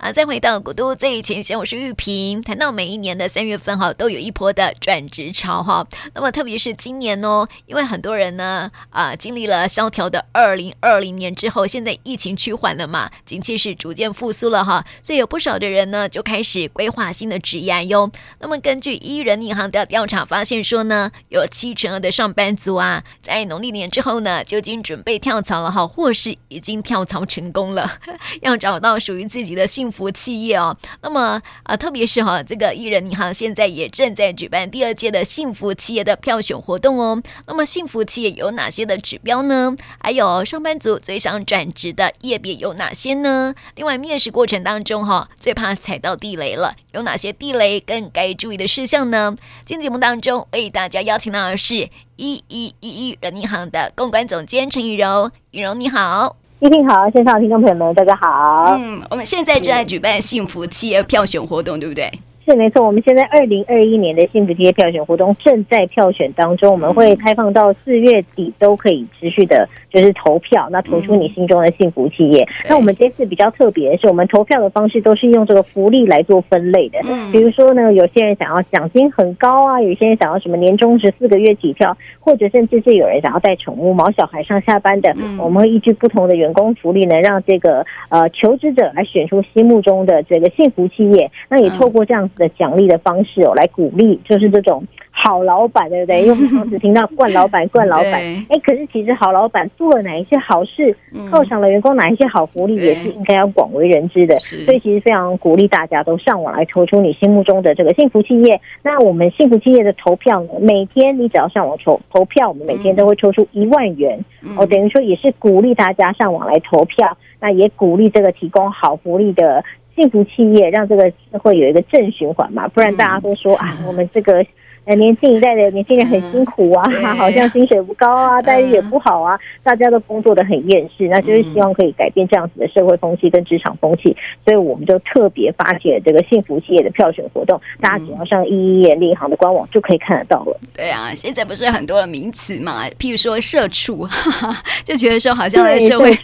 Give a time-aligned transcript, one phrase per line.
[0.00, 2.40] 啊，再回到古都最前线，我是玉萍。
[2.40, 5.86] 谈到每一年的三月份哈，都有一波的转职潮哈。
[6.14, 18.10] 那么特别是今年哦，因为很多人呢啊，经历了萧条的二零二零年之后，现在疫情趋缓了嘛，景气是逐渐复苏了哈，所以有不少的人呢就开始规划新的职业哟。
[18.38, 27.98] 那么根据一人银行的调查发现说呢，有七成二的上班族啊，在农历年之后呢，就已经准备跳槽了哈，或是已经跳槽成功了，
[28.40, 37.22] 要找到属于自己的幸福企业哦，那么啊，特别是哈，这个一人银行现在也正在举办第二届的幸福企业的票选活动哦。
[37.46, 39.76] 那么幸福企业有哪些的指标呢？
[39.98, 43.54] 还有上班族最想转职的业别有哪些呢？
[43.74, 49.34] 另外，面试过程当中哈，最怕踩到地雷了，有哪些地雷更该注意的事项呢？
[49.64, 56.39] 今天节目当中为大家邀请到的是一一一一人银行的公关总监陈雨柔，雨柔你好。
[56.60, 58.76] 一定好，线上的听众朋友们，大家好。
[58.78, 62.12] 嗯，我们现在正在举办幸福企业票选活动，对不对？
[62.50, 72.44] 是没错，我们现在二零二一年的幸福企业票选活动正在票选当中，我们会开放到四月底都可以持续的，就是投票，那投出你心中的幸福企业。
[72.68, 76.98] 那我们这次比较特别的是，我们投票的方式都是用这个福利来做分类的。
[77.30, 91.30] 比如说呢，有些人想要奖金很高啊，有些人想要什么年终值四个月起票，或者甚至是有人想要带宠物、毛小孩上下班的，我们会依据不同的员工福利呢，让这个呃求职者来选出心目中的这个幸福企业。
[91.48, 96.22] 那也透过这样子的奖励的方式哦，来鼓励就是这种好老板，对不对？
[96.22, 98.14] 因为我们常只听到 惯老板、惯老板，
[98.48, 100.96] 哎，可是其实好老板做了哪一些好事，
[101.30, 104.38] 犒赏了员工哪一些好福利，也是应该要广为人知的。
[104.64, 108.58] 所以其实非常鼓励大家都上网来投出你心目中的这个幸福企业。
[108.82, 114.18] 那我们幸福企业的投票呢，每天你只要上网投投票，我们每天都会抽出一万元
[114.56, 119.62] 哦，等于说也是鼓励大家上网来投票，那也鼓励这个提供好福利的。
[120.00, 124.42] 幸福企业让这个社会有一个正循环嘛，不然大家都说啊，我们这个
[124.90, 140.58] 呃年轻一代的年轻人很辛苦啊， 好像薪水不高啊，待遇也不好啊，大家都工作的很厌世，那就是希望可以改变这样子的社会风气跟职场风气，所以我们就特别发起了这个幸福企业的票选活动，大家只要上一一人银行的官网就可以看得到了。
[140.74, 144.04] 对啊，现在不是很多的名词嘛，譬如说社畜，
[144.82, 146.10] 就觉得说好像在社会。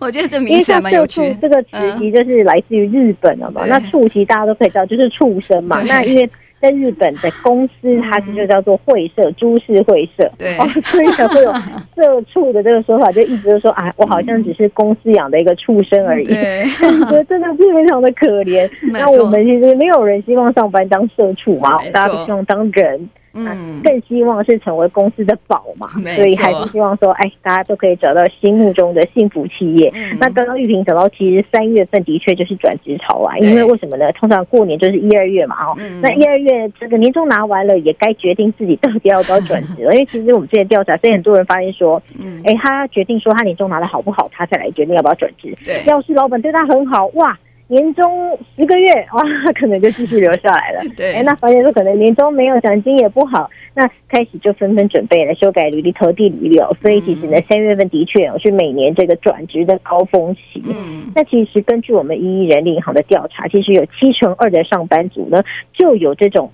[0.00, 1.36] 我觉得这名字还蛮有趣。
[1.42, 3.62] 这个词其实就是来自于日本了嘛。
[3.64, 5.82] 嗯、那畜其实大家都可以知道，就是畜生嘛。
[5.82, 6.30] 那因为
[6.64, 10.30] 在日本的公司，它是就叫做会社，株式会社。
[10.38, 11.52] 对，哦，所以才会有
[11.94, 16.24] 社畜的这个说法，就一直都说啊，我好像只是公司养的一个畜生而已。
[16.24, 18.66] 对， 觉得真的是非常的可怜。
[18.90, 23.10] 那我们其实没有人希望上班当社畜嘛，大家都希望当人。
[23.34, 29.90] 嗯，更希望是成为公司的宝嘛，所以还是希望说，哎，大家都可以找到心目中的幸福企业。
[29.94, 34.10] 嗯、那刚刚玉萍讲到，其实三月份的确就是转职潮啊，因为为什么呢？
[34.12, 39.92] 通常过年就是一二月嘛，哦、嗯，那一二月这个年终拿完了，也该决定自己到底要不要转职了。
[39.94, 45.52] 因为其实我们之前调查，所以很多人发现说，嗯，哎，他决定说他年终拿的好不好，他再来决定要不要转职。
[45.64, 47.36] 对，要是老板对他很好，哇。
[47.66, 49.22] 年终十个月 哇，
[49.58, 50.82] 可能就继续留下来了。
[50.96, 56.76] 对，哎，那发现说可能年终没有奖金也不好，那开始就纷纷准备了修改履历、投递履历哦。
[56.82, 60.62] 所以其实呢，三月份的确是每年这个转职的高峰期。
[60.66, 65.42] 嗯，那其实根据我们一一人力银行的调查，其实有七成二的上班族呢，
[65.72, 66.52] 就有这种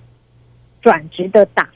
[0.81, 1.69] 转职的打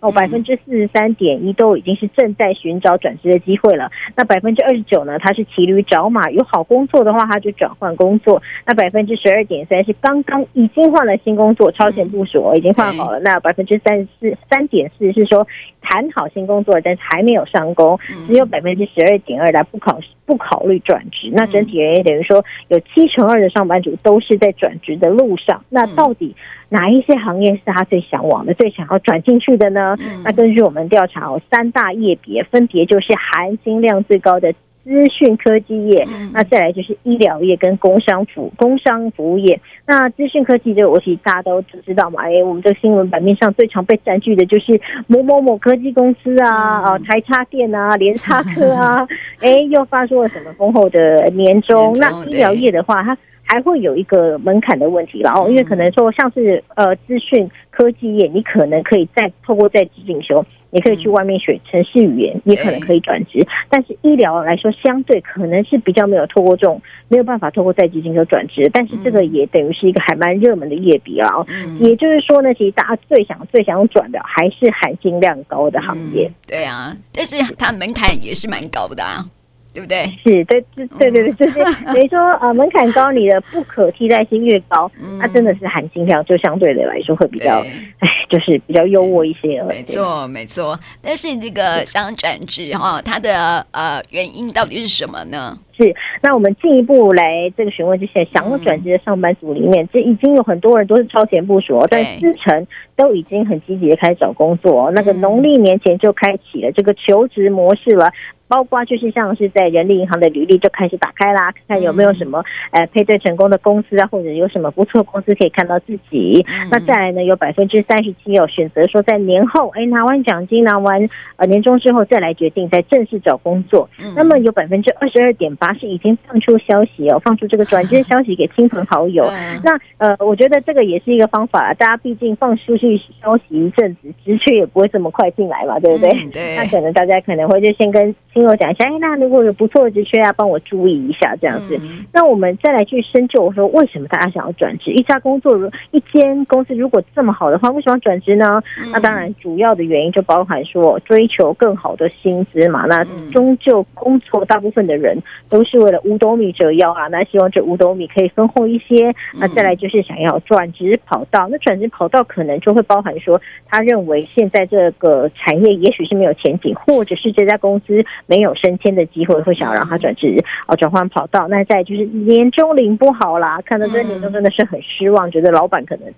[0.00, 3.90] 哦，百分之四十三点一都已经是正在寻找转职的机会了。
[4.14, 5.18] 那百分之二十九呢？
[5.18, 8.42] 他是骑驴找马，有好工作的话，他就转换工作。
[8.66, 13.18] 那百分之十二点三是刚刚已经换了新工作，超前部署，已经换好了。
[13.20, 15.46] 那百分之三十四三点四是说
[15.80, 17.98] 谈好新工作，但是还没有上工。
[18.26, 21.30] 只有百分之十二点二来不考不考虑转职。
[21.32, 25.64] 那整体而言，等于说有七成二的上班族都是在转职的路上。
[25.70, 26.36] 那到底？
[26.70, 29.96] 哪一些行业是他最向往的、最想要转进去的呢？
[30.24, 34.52] 那根据我们调查哦，三大业别分别就是含金量最高的
[34.84, 39.60] 资讯科技业，那再来就是医疗业跟工商服工商服务业。
[39.84, 49.06] 那资讯科技这个，我其实大家都知道嘛，哎，我们这个新闻版面上最常被占据的就是某某某科技公司啊，啊，台插电啊，联插科啊，
[49.42, 51.92] 哎，又发出了什么丰厚的年终？
[51.98, 53.18] 那医疗业的话，它。
[53.50, 63.44] 还会有一个门槛的问题，然后因为可能说像是呃资讯科技业，你可能可以再透过在职进修，你可以去外面学城市语言，你可能可以转职。
[63.68, 71.44] 但是医疗来说，相对可能是比较没有透过这种没有办法透过在职进修转职，但是这个也等于是一个还蛮热门的业别啊。
[71.80, 76.30] 也就是说呢，其实大家最想最想转的还是含金量高的行业。
[76.46, 79.26] 对啊，但是它门槛也是蛮高的啊。
[79.72, 80.04] 对不对？
[80.24, 84.90] 是，对，对，对，对，对，就是 等于说，呃，门槛高，你的不可替代性越高，
[85.20, 87.60] 它真的是含金量就相对的来说会比较，
[88.00, 89.62] 哎， 就是比较优渥一些。
[89.64, 90.78] 没错，没错。
[91.02, 95.58] 但是这个想转职哈，它的呃原因到底是什么呢？
[95.76, 102.66] 是，那我们进一步来这个询问这些想要转职的上班族里面，这已经有很多人都是超前部署，但四成
[102.96, 108.10] 都已经很积极的开始找工作，那个农历年前就开启了这个求职模式了。
[108.46, 116.44] 包括就是像是在人力银行的履历就开始打开啦，看看有没有什么呃配对成功的公司啊，或者有什么不错的公司可以看到自己。
[116.68, 123.88] 那再来呢，有百分之三十七有选择说在年后，哎拿完奖金拿完呃年终之后再来决定再正式找工作。
[124.16, 129.24] 那么有百分之二十二点八是已经放出消息哦，放出这个转职消息给亲朋好友。
[129.64, 136.10] 那呃，我觉得这个也是一个方法，大家毕竟放出去消息一阵子，职缺也不会这么快进来嘛，对不对？
[136.32, 136.56] 对。
[136.56, 138.14] 那可能大家可能会就先跟。
[138.32, 141.76] 亲友讲一下，哎，那如果有不错的职缺啊，帮我注意一下这样子。
[141.82, 144.92] 嗯、那我们再来去深究，我说为什么大家想要转职？
[144.92, 148.62] 一家工作如一间公司如果这么好的话，为什么要转职呢？
[148.78, 152.86] 嗯、那当然主要的原因就包含说追求更好的薪资嘛。
[152.86, 157.08] 那终究工作大部分的人都是为了五斗米折腰啊。
[157.08, 159.14] 那希望这五斗米可以分厚一些。
[159.38, 161.46] 那再来就是想要转职跑道。
[161.50, 168.00] 那转职跑道可能就会包含说，他认为现在这个产业也许是没有前景，或者是这家公司。
[168.26, 170.36] 没有升迁的机会，会想要让他转职
[170.66, 171.48] 啊，转换跑道。
[171.48, 176.14] 那再就是年终领不好啦，看到这年终真的是很失望，觉得老板可能诶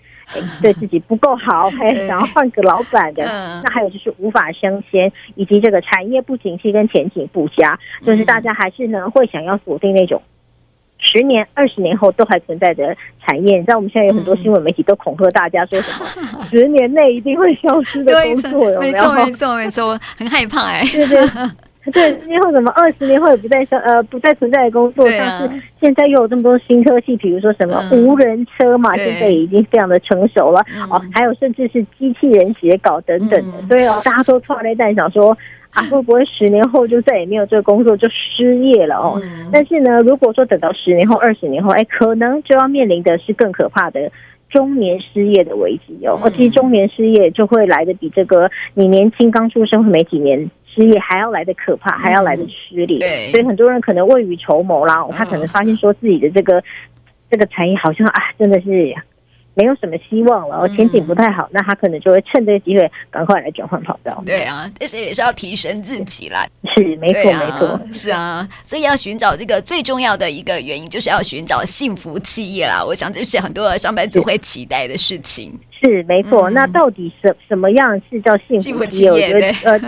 [0.60, 3.24] 对自己不够好， 还想要换个老板的。
[3.64, 10.22] 那还有就是无法升迁，以及这个产业不景气跟前景不佳，就是大家还是呢会想要锁定那种
[10.98, 13.58] 十年、二十年后都还存在的产业。
[13.58, 18.92] 你知道我们现在有很多新闻媒体都恐吓大家 说什么十年内一定会消失的工作，有没有？
[18.92, 21.20] 没错，没错，没错，很害怕哎，对对。
[21.90, 25.50] 对，十年后怎么二十年后也不再呃不再存在的工作，像是
[25.80, 35.36] 现在又有这么多新科技，比如说什么无人车嘛，现在已经非常的成熟了哦，还有甚至是机器人写稿等等的，所以哦，大家都突然在，想说
[35.70, 39.20] 啊，会不会十年后就再也没有这个工作就失业了哦？
[39.50, 44.12] 但是呢，如果说等到十年后、二十年后，哎，可能就要面临的是更可怕的
[44.48, 46.16] 中年失业的危机哦。
[46.30, 50.48] 其实中年失业就会来的比这个你年轻刚出生没几年。
[50.74, 56.62] 失业还要来的可怕，还要来的失礼，对，所以很多人可能未雨绸缪啦，他可能发现说自己的这个
[57.30, 58.94] 这个产业好像啊，真的是
[59.54, 64.22] 没有什么希望了，前景不太好，那他可能就会趁这个机会赶快来转换跑道。
[64.24, 66.46] 对啊，但是也是要提升自己啦，
[66.76, 72.84] 是没错没错，是啊，所以要寻找这个最重要的一个原因，就是要寻找幸福企业啦。
[72.84, 75.58] 我想这是很多上班族会期待的事情。
[75.84, 79.10] 是没错，那到底什什么样是叫幸福企业？
[79.10, 79.78] 我觉得呃，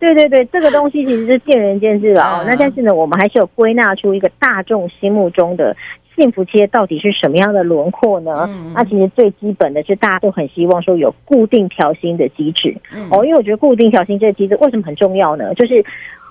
[0.00, 2.44] 对对对， 这个东西其实是见仁见智了哦。
[2.46, 5.76] 那但是呢，我们还是有归纳出一个大众心目中的
[6.16, 8.48] 幸福街到底是什么样的轮廓呢？
[8.74, 12.76] 那其实最基本的，是大家都很希望说有固定调薪的机制
[13.10, 15.54] 哦，因为我觉得固定调薪这个机制为什么很重要呢？
[15.54, 15.84] 就是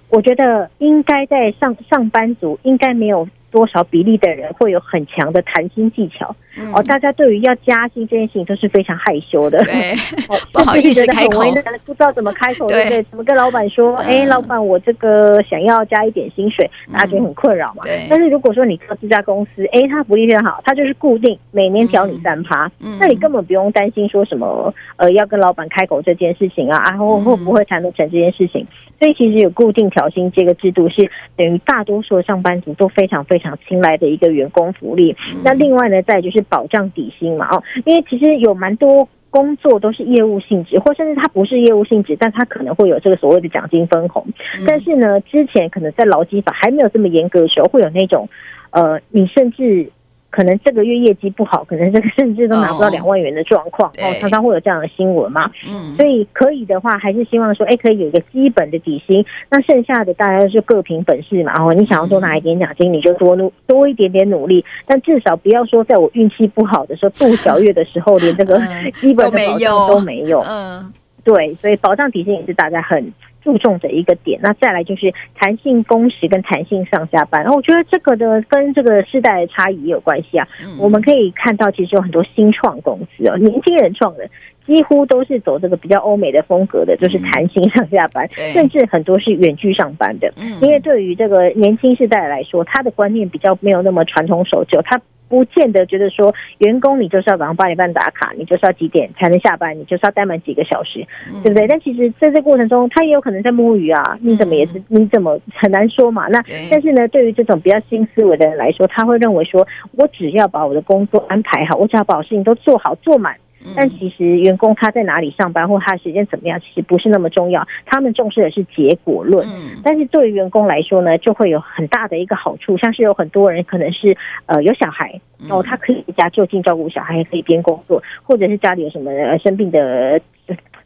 [0.09, 3.27] 我觉得应该在上上班族应该没有。
[3.51, 6.33] 多少比例的人会有很强的谈薪技巧？
[6.57, 9.94] 嗯、哦，大家对于要加薪这件事情都是非常害羞的，对，
[10.27, 11.42] 哦，不好意思开口，
[11.86, 13.03] 不知道怎么开口，对不对？
[13.03, 13.95] 怎么跟老板说？
[13.95, 17.83] 哎、嗯，老板，我这个想要加一点薪水，大家觉得很困扰嘛。
[17.83, 18.06] 对。
[18.09, 28.67] 但是如果说你做这家公司，哎，他福利非常好，他就是固定每年调你三趴，嗯，那你根本不用担心说什么呃要跟老板开口这件事情啊，然后会不会谈得成这件事情？
[29.00, 33.22] 所以其实有固定调薪这个制度是等于大多数的上班族都非常。
[33.31, 44.25] 非常青睐的一个员工福利，那另外呢，再就是保障底薪嘛，哦，因为其实有蛮多工作都是业务性质，或甚至它不是业务性质，但它可能会有这个所谓的奖金分红。
[44.67, 48.27] 但是呢，之前可能在劳基法还没有这么严格的时候，会有那种，
[48.71, 49.91] 呃，你甚至。
[50.31, 55.51] 可能这个月业绩不好，可能这个 甚至都拿不到两万元的状况哦，常常会有这样的新闻嘛。
[55.69, 61.53] 嗯，所以可以的话，还是希望说，哎，可以有一个基本的底薪，那剩下的大家就各凭本事嘛。
[61.61, 68.57] 哦，你想要多拿一点奖金，你就多努多一点点努力，但至少不要说在我运气不好的时候，度小月的时候，连这个
[68.93, 70.39] 基本的保障都没有。
[70.47, 70.91] 嗯，
[71.25, 73.11] 对，所以保障底薪也是大家很。
[73.43, 77.41] 注重的一个点，那再来就是弹性工时跟弹性上下班。
[77.41, 80.48] 然后我觉得这个的跟这个世代的差异也有关系啊。
[80.63, 84.27] 嗯、我们可以看到，其实有很多新创公司哦，年轻人创的，
[84.65, 90.31] 几乎都是走这个比较欧美的风格的，就是弹性上下班，嗯、甚至很多是远距上班的。
[90.38, 95.01] 嗯、因为对于这个年轻世代来说，他的观念比较没有那么传统守旧，他。
[95.31, 101.07] 不见得觉得说员工你就是要早上八点半打卡，你就是要几点才能下班，你就是要待满几个小时，
[101.41, 101.65] 对不对？
[101.69, 106.27] 但其实在这过程中，他也有可能在摸鱼啊，你怎么也是你怎么很难说嘛。
[106.27, 113.33] 那但是呢，对于这种比较新思维的人来说，他会认为说，我只要把我的工作安排好，我只要把事情都做好做满。
[113.75, 117.68] 但其实员工他在哪里上班或他的时间怎么样，其实不是那么重要。
[117.86, 119.46] 他们重视的是结果论。
[119.84, 124.15] 但是对于员工来说呢，就会有很大的一个好处，像是有很多人可能是
[124.46, 130.20] 呃有小孩哦，他可以在家就近照顾小孩，也可以边工作，或者是家里有什么生病的。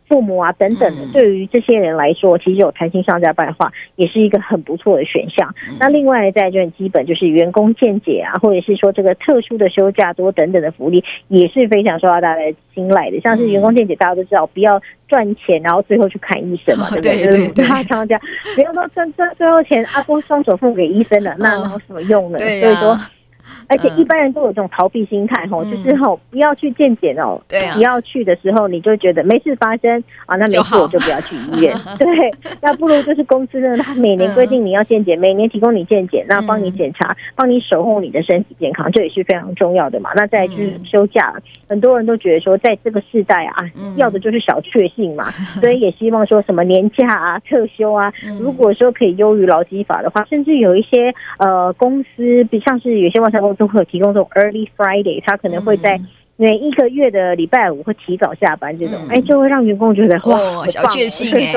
[0.07, 5.53] 父母啊，等等的，对于这些人来说，其实有弹性上下班的话，也是一个很不错的选项。
[5.79, 13.19] 那另外再就很基本，就是员工见解啊，或者是说这个特殊的休假多等等的福利，也是非常受到大家的青睐的。
[13.21, 18.19] 像是员工见解，大家都知道，不要赚钱，然后最后去看医生嘛， 对不对，就是大家常常讲，
[18.55, 22.38] 不要说赚赚最后钱，阿公双手付给医生了，那有什么用呢？
[22.38, 22.95] 所以说。
[23.67, 31.75] 而且一般人都有这种逃避心态吼，就是吼不要去健检哦，对，你要去的时候你就觉得没事发生啊，那没事我就不要去医院。
[31.97, 40.09] 对，那不如就是公司呢，它每年规定你要健检，每年提供你健检，那帮你检查，帮你守护你的身体健康，这也是非常重要的嘛。
[40.15, 41.33] 那再就是休假，
[41.67, 43.55] 很多人都觉得说，在这个时代啊，
[43.97, 45.29] 要的就是小确幸嘛，
[45.61, 53.57] 所以也希望说什么年假啊、特休啊，如果说可以优于劳基法的话，甚至有一些呃公司，比像是有些外商公司。
[53.57, 55.99] 都会有提供这种 Early Friday，他可能会在。
[56.37, 61.53] 每一个月的礼拜五会提早下班，这种哎、嗯，就会让员工觉得哇，哦、小确幸 哎，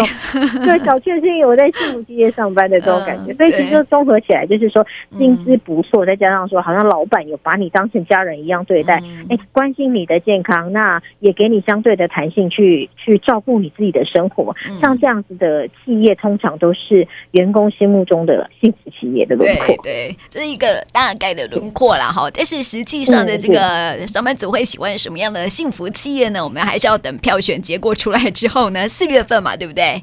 [0.65, 3.33] 对，小确幸，我在幸福企业上班的这种感觉。
[3.33, 8.95] 嗯、所以其实就综合起来，就是说薪资不错，再加上说好像老板有把你当成家人一样对待，
[9.29, 14.55] 哎、嗯，关心你的健康，那也给你相对的弹性去去照顾你自己的生活。
[14.81, 19.67] 像这样子的企业，通常都是员工心目中的幸福企业的轮廓。
[19.67, 22.31] 对，对，这是一个大概的轮廓啦，哈。
[22.33, 24.68] 但是实际上的这个上班族会。
[24.69, 26.45] 喜欢什么样的幸福企业呢？
[26.45, 30.03] 我们还是要等票选结果出来之后呢， 四月份嘛，对不对？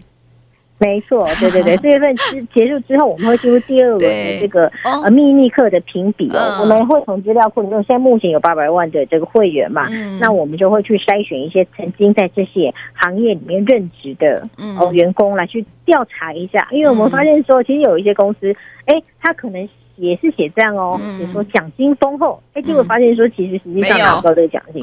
[0.77, 4.69] 没错， 对对对，四月份结结束之后，我们会进入第二轮的这个
[5.03, 6.39] 呃秘密课的评比哦。
[6.39, 14.45] 哦我们会从资料库里面，现在目前有八百万的这个会员嘛，嗯、那我们就会去筛选一些曾经在这些行业里面任职的
[14.79, 18.53] 哦员工来去调查一下，因为我们发现说，其实有一些公司，
[18.85, 19.69] 哎，他可能。
[19.97, 24.81] 也是写这样哦，比如说奖金丰厚，哎，结果发现说其实实际上拿不到这个奖金，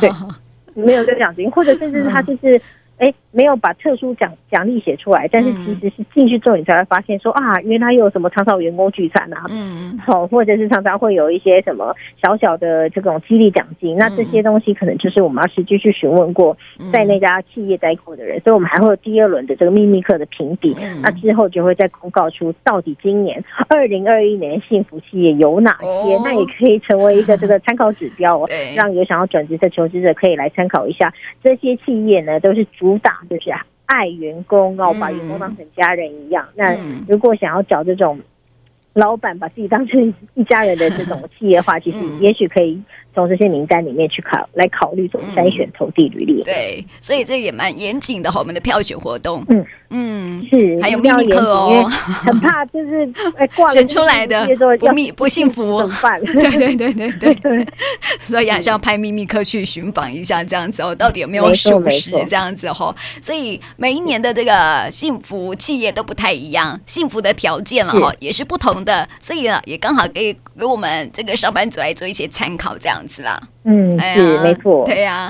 [0.00, 0.10] 对，
[0.74, 2.60] 没有这个奖金，或者甚至他就是。
[2.98, 16.56] 哎，没有把特殊奖奖励写出来，但是其实是进去之后你才会发现说啊，原来有什么常常员工聚餐啊，嗯，好，或者是常常会有一些什么小小的这种激励奖金，那这些东西可能就是我们要实际去询问过
[16.92, 31.12] 在那家企业待过的人，所以我们还会有第二轮的这个秘密课的评比，那之后就会再公告出到底今年二零二一年幸福企业有哪些，那也可以成为一个这个参考指标哦，让有想要转职的求职者可以来参考一下，
[31.42, 32.66] 这些企业呢都是。
[32.78, 33.50] 主打就是
[33.86, 36.48] 爱员工，然后把员工当成家人一样。
[36.54, 36.76] 那
[37.08, 38.20] 如果想要找这种
[38.94, 42.82] 老板把自己当成一家人的这种企业的话，其实也许可以。
[43.14, 46.42] 从这些名单里面去考来考虑，做筛选投递履历。
[46.42, 49.44] 对，所以这也蛮严谨的哈，我们的票选活动。
[49.48, 49.64] 嗯
[49.94, 54.48] 嗯，是还有秘密课哦，很怕就是 哎挂选出来的
[54.80, 56.18] 不密不幸福怎么办？
[56.24, 57.66] 对对对对对对，
[58.18, 62.94] 所以还是要派秘密客去寻访一下，这样子哦，到底有没有属实这样子哈？
[63.20, 73.01] 所以每一年的这个幸福企业都不太一样，幸福的条件了哈也是不同的，所以呢也刚好给给我们这个上班族来做一些参考，这样。
[73.06, 75.20] 子啦，嗯，是没错，对呀。